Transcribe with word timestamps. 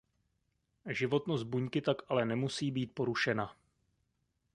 Životnost 0.85 1.43
buňky 1.45 1.81
tak 1.81 1.97
ale 2.07 2.25
nemusí 2.25 2.71
být 2.71 2.91
porušena. 2.93 3.57